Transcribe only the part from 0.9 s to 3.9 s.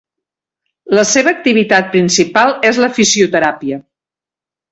La seva activitat principal és la fisioteràpia.